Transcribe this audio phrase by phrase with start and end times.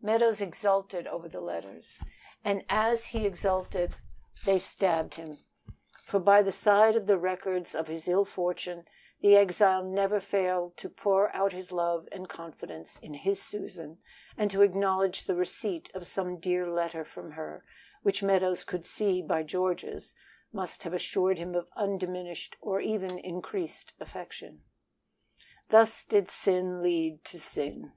[0.00, 2.00] Meadows exulted over the letters;
[2.42, 3.96] and as he exulted
[4.46, 5.36] they stabbed him,
[6.02, 8.86] for by the side of the records of his ill fortune
[9.20, 13.98] the exile never failed to pour out his love and confidence in his Susan
[14.34, 17.62] and to acknowledge the receipt of some dear letter from her,
[18.02, 20.14] which Meadows could see by George's
[20.54, 24.62] must have assured him of undiminished or even increased affection.
[25.68, 27.92] Thus did sin lead to sin.